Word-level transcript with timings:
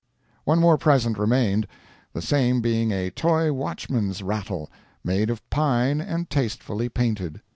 One 0.45 0.57
more 0.59 0.79
present 0.79 1.19
remained—the 1.19 2.23
same 2.23 2.59
being 2.59 2.89
a 2.91 3.11
toy 3.11 3.53
watchman's 3.53 4.23
rattle, 4.23 4.71
made 5.03 5.29
of 5.29 5.47
pine 5.51 6.01
and 6.01 6.27
tastefully 6.27 6.89
painted. 6.89 7.39